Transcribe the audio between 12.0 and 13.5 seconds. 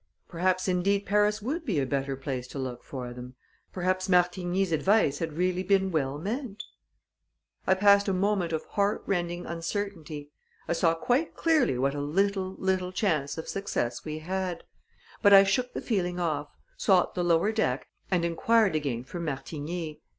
little, little chance of